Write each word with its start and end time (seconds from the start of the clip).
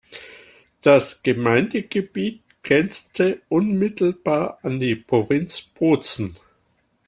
Das 0.81 1.21
Gemeindegebiet 1.21 2.41
grenzte 2.63 3.39
unmittelbar 3.49 4.57
an 4.63 4.79
die 4.79 4.95
Provinz 4.95 5.61
Bozen. 5.61 6.33